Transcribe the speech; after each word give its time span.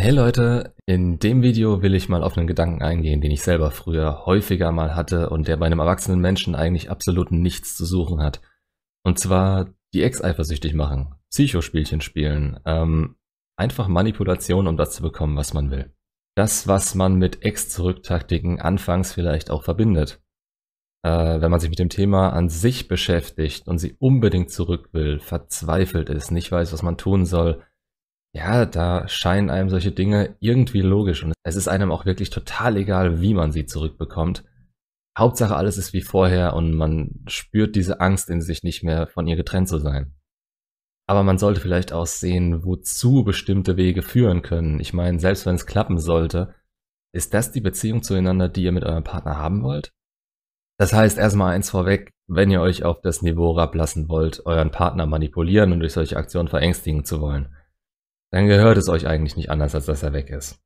Hey 0.00 0.12
Leute, 0.12 0.76
in 0.86 1.18
dem 1.18 1.42
Video 1.42 1.82
will 1.82 1.92
ich 1.92 2.08
mal 2.08 2.22
auf 2.22 2.38
einen 2.38 2.46
Gedanken 2.46 2.82
eingehen, 2.82 3.20
den 3.20 3.32
ich 3.32 3.42
selber 3.42 3.72
früher 3.72 4.26
häufiger 4.26 4.70
mal 4.70 4.94
hatte 4.94 5.28
und 5.28 5.48
der 5.48 5.56
bei 5.56 5.66
einem 5.66 5.80
erwachsenen 5.80 6.20
Menschen 6.20 6.54
eigentlich 6.54 6.88
absolut 6.88 7.32
nichts 7.32 7.76
zu 7.76 7.84
suchen 7.84 8.22
hat. 8.22 8.40
Und 9.02 9.18
zwar 9.18 9.74
die 9.92 10.04
Ex 10.04 10.22
eifersüchtig 10.22 10.72
machen, 10.72 11.16
Psychospielchen 11.30 12.00
spielen, 12.00 12.60
ähm, 12.64 13.16
einfach 13.56 13.88
Manipulation, 13.88 14.68
um 14.68 14.76
das 14.76 14.92
zu 14.92 15.02
bekommen, 15.02 15.36
was 15.36 15.52
man 15.52 15.72
will. 15.72 15.92
Das, 16.36 16.68
was 16.68 16.94
man 16.94 17.16
mit 17.16 17.42
Ex-Zurücktaktiken 17.42 18.60
anfangs 18.60 19.12
vielleicht 19.12 19.50
auch 19.50 19.64
verbindet. 19.64 20.22
Äh, 21.02 21.40
wenn 21.40 21.50
man 21.50 21.58
sich 21.58 21.70
mit 21.70 21.80
dem 21.80 21.88
Thema 21.88 22.32
an 22.32 22.48
sich 22.48 22.86
beschäftigt 22.86 23.66
und 23.66 23.78
sie 23.78 23.96
unbedingt 23.98 24.52
zurück 24.52 24.90
will, 24.92 25.18
verzweifelt 25.18 26.08
ist, 26.08 26.30
nicht 26.30 26.52
weiß, 26.52 26.72
was 26.72 26.84
man 26.84 26.98
tun 26.98 27.26
soll, 27.26 27.64
ja, 28.34 28.66
da 28.66 29.08
scheinen 29.08 29.50
einem 29.50 29.70
solche 29.70 29.92
Dinge 29.92 30.36
irgendwie 30.40 30.82
logisch 30.82 31.24
und 31.24 31.32
es 31.44 31.56
ist 31.56 31.68
einem 31.68 31.90
auch 31.90 32.04
wirklich 32.04 32.30
total 32.30 32.76
egal, 32.76 33.20
wie 33.20 33.34
man 33.34 33.52
sie 33.52 33.66
zurückbekommt. 33.66 34.44
Hauptsache 35.18 35.56
alles 35.56 35.78
ist 35.78 35.92
wie 35.92 36.02
vorher 36.02 36.54
und 36.54 36.74
man 36.74 37.24
spürt 37.26 37.74
diese 37.74 38.00
Angst 38.00 38.28
in 38.30 38.40
sich 38.40 38.62
nicht 38.62 38.84
mehr, 38.84 39.06
von 39.06 39.26
ihr 39.26 39.36
getrennt 39.36 39.68
zu 39.68 39.78
sein. 39.78 40.14
Aber 41.08 41.22
man 41.22 41.38
sollte 41.38 41.60
vielleicht 41.60 41.92
auch 41.92 42.06
sehen, 42.06 42.64
wozu 42.64 43.24
bestimmte 43.24 43.76
Wege 43.78 44.02
führen 44.02 44.42
können. 44.42 44.78
Ich 44.78 44.92
meine, 44.92 45.18
selbst 45.18 45.46
wenn 45.46 45.54
es 45.54 45.66
klappen 45.66 45.98
sollte, 45.98 46.54
ist 47.14 47.32
das 47.32 47.50
die 47.50 47.62
Beziehung 47.62 48.02
zueinander, 48.02 48.50
die 48.50 48.62
ihr 48.62 48.72
mit 48.72 48.84
eurem 48.84 49.04
Partner 49.04 49.38
haben 49.38 49.62
wollt? 49.62 49.90
Das 50.78 50.92
heißt 50.92 51.18
erstmal 51.18 51.54
eins 51.54 51.70
vorweg, 51.70 52.10
wenn 52.28 52.50
ihr 52.50 52.60
euch 52.60 52.84
auf 52.84 53.00
das 53.00 53.22
Niveau 53.22 53.52
rablassen 53.52 54.08
wollt, 54.10 54.44
euren 54.44 54.70
Partner 54.70 55.06
manipulieren 55.06 55.72
und 55.72 55.80
durch 55.80 55.94
solche 55.94 56.18
Aktionen 56.18 56.48
verängstigen 56.48 57.04
zu 57.04 57.20
wollen 57.20 57.48
dann 58.32 58.46
gehört 58.46 58.78
es 58.78 58.88
euch 58.88 59.06
eigentlich 59.06 59.36
nicht 59.36 59.50
anders, 59.50 59.74
als 59.74 59.86
dass 59.86 60.02
er 60.02 60.12
weg 60.12 60.30
ist. 60.30 60.60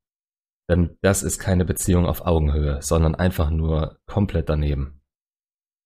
Denn 0.71 0.97
das 1.03 1.23
ist 1.23 1.39
keine 1.39 1.65
Beziehung 1.65 2.07
auf 2.07 2.25
Augenhöhe, 2.25 2.81
sondern 2.83 3.15
einfach 3.15 3.51
nur 3.51 3.99
komplett 4.07 4.49
daneben. 4.49 5.01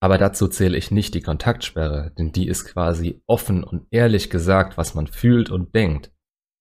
Aber 0.02 0.18
dazu 0.18 0.48
zähle 0.48 0.76
ich 0.76 0.90
nicht 0.90 1.14
die 1.14 1.22
Kontaktsperre, 1.22 2.12
denn 2.18 2.30
die 2.30 2.48
ist 2.48 2.66
quasi 2.66 3.22
offen 3.26 3.64
und 3.64 3.86
ehrlich 3.90 4.30
gesagt, 4.30 4.76
was 4.76 4.94
man 4.94 5.06
fühlt 5.06 5.50
und 5.50 5.74
denkt. 5.74 6.12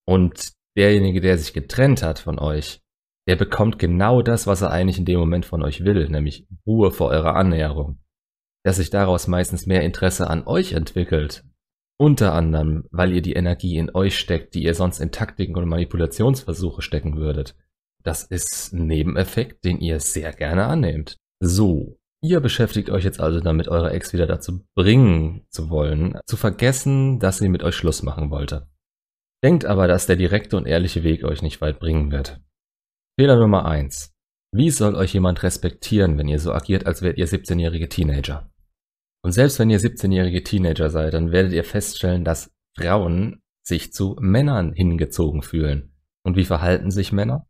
Und 0.08 0.54
derjenige, 0.78 1.22
der 1.22 1.38
sich 1.38 1.54
getrennt 1.54 2.02
hat 2.02 2.20
von 2.20 2.40
euch, 2.40 2.82
der 3.28 3.36
bekommt 3.36 3.80
genau 3.80 4.22
das, 4.22 4.48
was 4.48 4.62
er 4.62 4.72
eigentlich 4.72 5.00
in 5.00 5.06
dem 5.06 5.20
Moment 5.20 5.46
von 5.46 5.64
euch 5.64 5.84
will, 5.84 6.08
nämlich 6.10 6.48
Ruhe 6.66 6.92
vor 6.92 7.10
eurer 7.10 7.36
Annäherung. 7.36 8.00
Dass 8.64 8.78
sich 8.78 8.90
daraus 8.90 9.28
meistens 9.28 9.66
mehr 9.66 9.82
Interesse 9.84 10.30
an 10.30 10.48
euch 10.48 10.74
entwickelt, 10.74 11.44
unter 11.98 12.34
anderem, 12.34 12.86
weil 12.92 13.14
ihr 13.14 13.22
die 13.22 13.34
Energie 13.34 13.78
in 13.78 13.94
euch 13.94 14.18
steckt, 14.18 14.54
die 14.56 14.64
ihr 14.64 14.74
sonst 14.74 15.00
in 15.00 15.12
Taktiken 15.12 15.56
und 15.56 15.68
Manipulationsversuche 15.68 16.82
stecken 16.82 17.18
würdet. 17.18 17.56
Das 18.04 18.24
ist 18.24 18.74
ein 18.74 18.86
Nebeneffekt, 18.88 19.64
den 19.66 19.80
ihr 19.80 20.00
sehr 20.00 20.32
gerne 20.34 20.66
annehmt. 20.66 21.18
So, 21.42 21.98
ihr 22.22 22.40
beschäftigt 22.40 22.90
euch 22.90 23.04
jetzt 23.04 23.20
also 23.20 23.40
damit, 23.40 23.68
eure 23.68 23.92
Ex 23.92 24.14
wieder 24.14 24.28
dazu 24.28 24.66
bringen 24.76 25.46
zu 25.50 25.70
wollen, 25.70 26.20
zu 26.26 26.38
vergessen, 26.38 27.20
dass 27.20 27.40
sie 27.40 27.50
mit 27.50 27.64
euch 27.64 27.76
Schluss 27.76 28.04
machen 28.04 28.30
wollte. 28.30 28.68
Denkt 29.44 29.66
aber, 29.66 29.88
dass 29.88 30.06
der 30.06 30.16
direkte 30.16 30.58
und 30.58 30.66
ehrliche 30.66 31.04
Weg 31.04 31.24
euch 31.24 31.42
nicht 31.42 31.62
weit 31.62 31.80
bringen 31.80 32.12
wird. 32.12 32.42
Fehler 33.20 33.38
Nummer 33.38 33.66
eins: 33.66 34.14
Wie 34.52 34.70
soll 34.70 34.96
euch 34.96 35.14
jemand 35.14 35.44
respektieren, 35.44 36.18
wenn 36.18 36.28
ihr 36.28 36.40
so 36.40 36.52
agiert, 36.52 36.86
als 36.86 37.02
wärt 37.02 37.18
ihr 37.18 37.28
17-jährige 37.28 37.90
Teenager? 37.90 38.52
Und 39.26 39.32
selbst 39.32 39.58
wenn 39.58 39.72
ihr 39.72 39.80
17-jährige 39.80 40.44
Teenager 40.44 40.92
seid, 40.92 41.16
dann 41.16 41.32
werdet 41.32 41.52
ihr 41.52 41.64
feststellen, 41.64 42.24
dass 42.24 42.54
Frauen 42.78 43.42
sich 43.64 43.92
zu 43.92 44.16
Männern 44.20 44.72
hingezogen 44.72 45.42
fühlen. 45.42 45.96
Und 46.24 46.38
wie 46.38 46.46
verhalten 46.46 46.92
sich 46.92 47.12
Männer? 47.12 47.48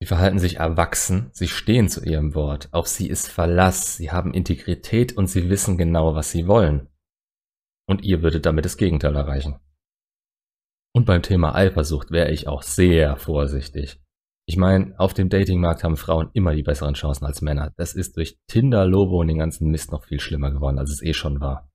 Sie 0.00 0.06
verhalten 0.06 0.38
sich 0.38 0.56
erwachsen, 0.56 1.28
sie 1.34 1.48
stehen 1.48 1.90
zu 1.90 2.02
ihrem 2.02 2.34
Wort. 2.34 2.70
Auf 2.72 2.88
sie 2.88 3.10
ist 3.10 3.28
Verlass, 3.28 3.98
sie 3.98 4.10
haben 4.10 4.32
Integrität 4.32 5.14
und 5.14 5.26
sie 5.26 5.50
wissen 5.50 5.76
genau, 5.76 6.14
was 6.14 6.30
sie 6.30 6.46
wollen. 6.46 6.88
Und 7.86 8.04
ihr 8.04 8.22
würdet 8.22 8.46
damit 8.46 8.64
das 8.64 8.78
Gegenteil 8.78 9.14
erreichen. 9.14 9.60
Und 10.94 11.04
beim 11.04 11.20
Thema 11.20 11.54
Eifersucht 11.54 12.10
wäre 12.10 12.30
ich 12.30 12.48
auch 12.48 12.62
sehr 12.62 13.18
vorsichtig. 13.18 14.01
Ich 14.52 14.58
meine, 14.58 14.92
auf 14.98 15.14
dem 15.14 15.30
Datingmarkt 15.30 15.82
haben 15.82 15.96
Frauen 15.96 16.28
immer 16.34 16.54
die 16.54 16.62
besseren 16.62 16.92
Chancen 16.92 17.24
als 17.24 17.40
Männer. 17.40 17.72
Das 17.78 17.94
ist 17.94 18.18
durch 18.18 18.38
Tinder, 18.48 18.84
Lobo 18.84 19.18
und 19.18 19.28
den 19.28 19.38
ganzen 19.38 19.70
Mist 19.70 19.90
noch 19.92 20.04
viel 20.04 20.20
schlimmer 20.20 20.50
geworden, 20.50 20.78
als 20.78 20.90
es 20.90 21.02
eh 21.02 21.14
schon 21.14 21.40
war. 21.40 21.70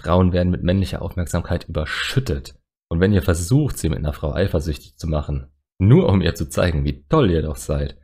Frauen 0.00 0.32
werden 0.32 0.50
mit 0.50 0.64
männlicher 0.64 1.02
Aufmerksamkeit 1.02 1.68
überschüttet. 1.68 2.58
Und 2.88 2.98
wenn 2.98 3.12
ihr 3.12 3.22
versucht, 3.22 3.78
sie 3.78 3.88
mit 3.88 4.00
einer 4.00 4.12
Frau 4.12 4.32
eifersüchtig 4.32 4.96
zu 4.96 5.06
machen, 5.06 5.52
nur 5.78 6.08
um 6.08 6.20
ihr 6.20 6.34
zu 6.34 6.48
zeigen, 6.48 6.84
wie 6.84 7.06
toll 7.06 7.30
ihr 7.30 7.42
doch 7.42 7.54
seid, 7.54 7.96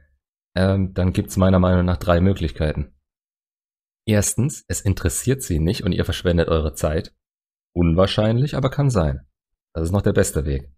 ähm, 0.54 0.94
dann 0.94 1.12
gibt's 1.12 1.36
meiner 1.36 1.58
Meinung 1.58 1.84
nach 1.84 1.96
drei 1.96 2.20
Möglichkeiten. 2.20 2.94
Erstens, 4.06 4.64
es 4.68 4.82
interessiert 4.82 5.42
sie 5.42 5.58
nicht 5.58 5.82
und 5.82 5.90
ihr 5.90 6.04
verschwendet 6.04 6.46
eure 6.46 6.74
Zeit. 6.74 7.12
Unwahrscheinlich, 7.74 8.54
aber 8.54 8.70
kann 8.70 8.88
sein. 8.88 9.26
Das 9.72 9.82
ist 9.82 9.92
noch 9.92 10.02
der 10.02 10.12
beste 10.12 10.44
Weg. 10.44 10.70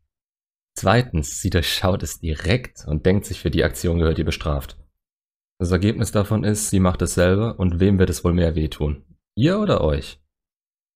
Zweitens, 0.84 1.40
sie 1.40 1.48
durchschaut 1.48 2.02
es 2.02 2.20
direkt 2.20 2.84
und 2.86 3.06
denkt 3.06 3.24
sich, 3.24 3.40
für 3.40 3.50
die 3.50 3.64
Aktion 3.64 4.00
gehört 4.00 4.18
ihr 4.18 4.26
bestraft. 4.26 4.76
Das 5.58 5.70
Ergebnis 5.70 6.12
davon 6.12 6.44
ist, 6.44 6.68
sie 6.68 6.78
macht 6.78 7.00
es 7.00 7.14
selber 7.14 7.58
und 7.58 7.80
wem 7.80 7.98
wird 7.98 8.10
es 8.10 8.22
wohl 8.22 8.34
mehr 8.34 8.54
wehtun? 8.54 9.02
Ihr 9.34 9.58
oder 9.58 9.80
euch? 9.80 10.20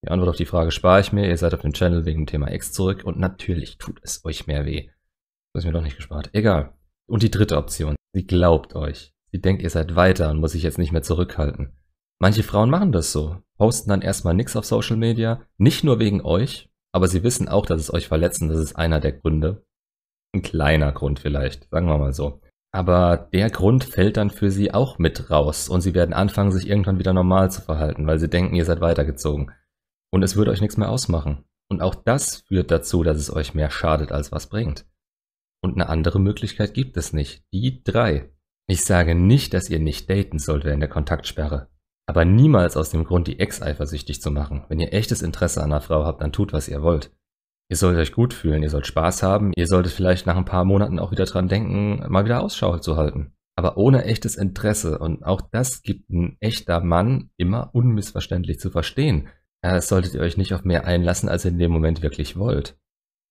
Die 0.04 0.10
Antwort 0.10 0.28
auf 0.28 0.36
die 0.36 0.44
Frage 0.44 0.72
spare 0.72 1.00
ich 1.00 1.14
mir, 1.14 1.26
ihr 1.26 1.38
seid 1.38 1.54
auf 1.54 1.62
dem 1.62 1.72
Channel 1.72 2.04
wegen 2.04 2.20
dem 2.20 2.26
Thema 2.26 2.52
X 2.52 2.72
zurück 2.72 3.02
und 3.02 3.18
natürlich 3.18 3.78
tut 3.78 3.98
es 4.02 4.26
euch 4.26 4.46
mehr 4.46 4.66
weh. 4.66 4.90
Das 5.54 5.62
ist 5.62 5.66
mir 5.66 5.72
doch 5.72 5.80
nicht 5.82 5.96
gespart. 5.96 6.28
Egal. 6.34 6.74
Und 7.06 7.22
die 7.22 7.30
dritte 7.30 7.56
Option, 7.56 7.96
sie 8.12 8.26
glaubt 8.26 8.74
euch. 8.74 9.14
Sie 9.32 9.40
denkt, 9.40 9.62
ihr 9.62 9.70
seid 9.70 9.96
weiter 9.96 10.28
und 10.28 10.38
muss 10.38 10.52
sich 10.52 10.64
jetzt 10.64 10.76
nicht 10.76 10.92
mehr 10.92 11.02
zurückhalten. 11.02 11.72
Manche 12.20 12.42
Frauen 12.42 12.68
machen 12.68 12.92
das 12.92 13.10
so, 13.10 13.38
posten 13.56 13.88
dann 13.88 14.02
erstmal 14.02 14.34
nichts 14.34 14.54
auf 14.54 14.66
Social 14.66 14.98
Media, 14.98 15.46
nicht 15.56 15.82
nur 15.82 15.98
wegen 15.98 16.20
euch, 16.20 16.68
aber 16.92 17.08
sie 17.08 17.22
wissen 17.22 17.48
auch, 17.48 17.64
dass 17.64 17.80
es 17.80 17.94
euch 17.94 18.06
verletzt 18.08 18.42
und 18.42 18.50
das 18.50 18.58
ist 18.58 18.76
einer 18.76 19.00
der 19.00 19.12
Gründe. 19.12 19.64
Ein 20.34 20.42
kleiner 20.42 20.92
Grund 20.92 21.20
vielleicht, 21.20 21.68
sagen 21.70 21.86
wir 21.86 21.98
mal 21.98 22.12
so. 22.12 22.40
Aber 22.70 23.16
der 23.32 23.50
Grund 23.50 23.84
fällt 23.84 24.18
dann 24.18 24.30
für 24.30 24.50
sie 24.50 24.74
auch 24.74 24.98
mit 24.98 25.30
raus 25.30 25.68
und 25.68 25.80
sie 25.80 25.94
werden 25.94 26.12
anfangen, 26.12 26.52
sich 26.52 26.68
irgendwann 26.68 26.98
wieder 26.98 27.14
normal 27.14 27.50
zu 27.50 27.62
verhalten, 27.62 28.06
weil 28.06 28.18
sie 28.18 28.28
denken, 28.28 28.54
ihr 28.54 28.66
seid 28.66 28.80
weitergezogen. 28.80 29.52
Und 30.12 30.22
es 30.22 30.36
würde 30.36 30.50
euch 30.50 30.60
nichts 30.60 30.76
mehr 30.76 30.90
ausmachen. 30.90 31.44
Und 31.70 31.80
auch 31.82 31.94
das 31.94 32.42
führt 32.46 32.70
dazu, 32.70 33.02
dass 33.02 33.18
es 33.18 33.34
euch 33.34 33.54
mehr 33.54 33.70
schadet, 33.70 34.12
als 34.12 34.32
was 34.32 34.48
bringt. 34.48 34.86
Und 35.62 35.74
eine 35.74 35.88
andere 35.88 36.20
Möglichkeit 36.20 36.74
gibt 36.74 36.96
es 36.96 37.12
nicht. 37.12 37.42
Die 37.52 37.82
drei. 37.82 38.30
Ich 38.66 38.84
sage 38.84 39.14
nicht, 39.14 39.54
dass 39.54 39.70
ihr 39.70 39.78
nicht 39.78 40.08
daten 40.08 40.38
sollt 40.38 40.64
während 40.64 40.82
der 40.82 40.90
Kontaktsperre. 40.90 41.68
Aber 42.06 42.24
niemals 42.24 42.76
aus 42.76 42.90
dem 42.90 43.04
Grund, 43.04 43.28
die 43.28 43.38
Ex 43.38 43.60
eifersüchtig 43.60 44.22
zu 44.22 44.30
machen. 44.30 44.64
Wenn 44.68 44.80
ihr 44.80 44.92
echtes 44.92 45.20
Interesse 45.20 45.62
an 45.62 45.72
einer 45.72 45.80
Frau 45.80 46.04
habt, 46.04 46.22
dann 46.22 46.32
tut, 46.32 46.52
was 46.52 46.68
ihr 46.68 46.82
wollt. 46.82 47.10
Ihr 47.70 47.76
sollt 47.76 47.98
euch 47.98 48.12
gut 48.12 48.32
fühlen, 48.32 48.62
ihr 48.62 48.70
sollt 48.70 48.86
Spaß 48.86 49.22
haben, 49.22 49.52
ihr 49.54 49.66
solltet 49.66 49.92
vielleicht 49.92 50.26
nach 50.26 50.36
ein 50.36 50.46
paar 50.46 50.64
Monaten 50.64 50.98
auch 50.98 51.10
wieder 51.10 51.26
dran 51.26 51.48
denken, 51.48 52.02
mal 52.10 52.24
wieder 52.24 52.42
Ausschau 52.42 52.78
zu 52.78 52.96
halten. 52.96 53.34
Aber 53.56 53.76
ohne 53.76 54.04
echtes 54.04 54.36
Interesse 54.36 54.98
und 54.98 55.24
auch 55.24 55.40
das 55.40 55.82
gibt 55.82 56.08
ein 56.10 56.36
echter 56.40 56.80
Mann 56.80 57.30
immer 57.36 57.74
unmissverständlich 57.74 58.58
zu 58.58 58.70
verstehen. 58.70 59.28
Es 59.60 59.88
solltet 59.88 60.14
ihr 60.14 60.20
euch 60.20 60.36
nicht 60.36 60.54
auf 60.54 60.64
mehr 60.64 60.86
einlassen, 60.86 61.28
als 61.28 61.44
ihr 61.44 61.50
in 61.50 61.58
dem 61.58 61.72
Moment 61.72 62.00
wirklich 62.00 62.38
wollt. 62.38 62.78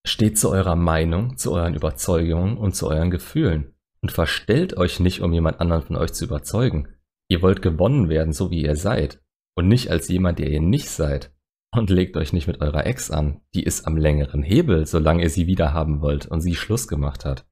Steht 0.05 0.37
zu 0.37 0.51
eurer 0.51 0.75
Meinung, 0.75 1.37
zu 1.37 1.53
euren 1.53 1.73
Überzeugungen 1.73 2.57
und 2.57 2.75
zu 2.75 2.87
euren 2.87 3.09
Gefühlen 3.09 3.73
und 4.01 4.11
verstellt 4.11 4.77
euch 4.77 4.99
nicht, 4.99 5.21
um 5.21 5.33
jemand 5.33 5.59
anderen 5.59 5.81
von 5.81 5.95
euch 5.95 6.13
zu 6.13 6.25
überzeugen. 6.25 6.89
Ihr 7.29 7.41
wollt 7.41 7.61
gewonnen 7.61 8.09
werden, 8.09 8.33
so 8.33 8.51
wie 8.51 8.63
ihr 8.63 8.75
seid 8.75 9.21
und 9.55 9.67
nicht 9.67 9.89
als 9.89 10.07
jemand, 10.07 10.39
der 10.39 10.49
ihr 10.49 10.61
nicht 10.61 10.89
seid. 10.89 11.33
Und 11.73 11.89
legt 11.89 12.15
euch 12.17 12.33
nicht 12.33 12.47
mit 12.47 12.61
eurer 12.61 12.85
Ex 12.85 13.11
an. 13.11 13.41
Die 13.53 13.63
ist 13.63 13.85
am 13.85 13.97
längeren 13.97 14.41
Hebel, 14.41 14.85
solange 14.85 15.23
ihr 15.23 15.29
sie 15.29 15.47
wieder 15.47 15.73
haben 15.73 16.01
wollt 16.01 16.25
und 16.25 16.41
sie 16.41 16.55
Schluss 16.55 16.87
gemacht 16.87 17.25
hat. 17.25 17.45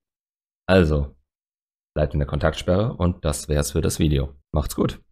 Also, 0.67 1.15
bleibt 1.95 2.13
in 2.13 2.19
der 2.19 2.27
Kontaktsperre 2.27 2.93
und 2.93 3.23
das 3.25 3.49
wär's 3.49 3.71
für 3.71 3.81
das 3.81 3.99
Video. 3.99 4.33
Macht's 4.51 4.75
gut. 4.75 5.04